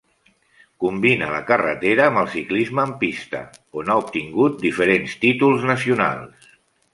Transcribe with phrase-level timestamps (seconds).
[0.83, 3.43] Combina la carretera amb el ciclisme en pista
[3.83, 6.51] on ha obtingut diferents títols nacionals.